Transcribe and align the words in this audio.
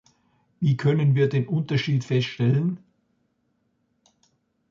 Wie 0.59 0.77
können 0.77 1.13
wir 1.13 1.29
den 1.29 1.47
Unterschied 1.47 2.03
feststellen? 2.03 2.79